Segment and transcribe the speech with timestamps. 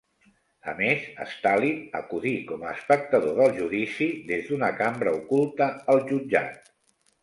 [0.71, 1.03] A més,
[1.33, 6.73] Stalin acudí com a espectador del judici des d'una cambra oculta al jutjat.